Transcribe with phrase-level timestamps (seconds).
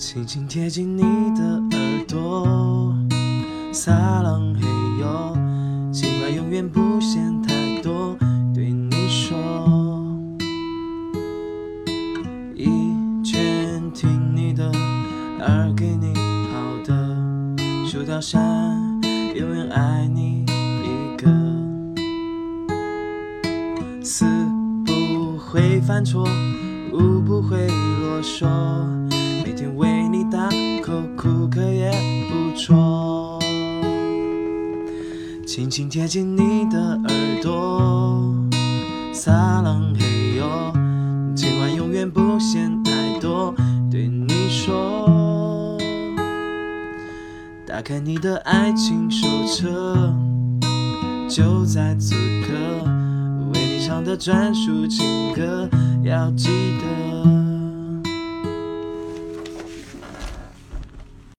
[0.00, 1.02] 轻轻贴近你
[1.38, 2.96] 的耳朵，
[3.70, 4.66] 撒浪嘿
[4.98, 5.36] 哟，
[5.92, 8.16] 情话永远不嫌太多，
[8.54, 9.36] 对你说，
[12.56, 12.64] 一
[13.22, 14.72] 拳听你的，
[15.38, 16.14] 二给你
[16.50, 17.16] 好的，
[17.86, 18.42] 数到三，
[19.34, 20.46] 永远爱你
[20.82, 21.30] 一个，
[24.02, 24.24] 四
[24.86, 26.26] 不会犯错，
[26.90, 28.48] 五不会啰嗦。
[31.50, 31.90] 每天为你打 call，哭可也
[32.28, 33.38] 不错。
[35.46, 38.32] 轻轻贴近你的耳朵，
[39.12, 40.72] 撒浪嘿哟，
[41.34, 43.52] 情话永远不嫌太多，
[43.90, 45.76] 对你说。
[47.66, 50.14] 打开你的爱情手册，
[51.28, 52.52] 就在此刻，
[53.54, 55.68] 为你唱的专属情歌，
[56.02, 56.48] 要记
[56.78, 56.84] 得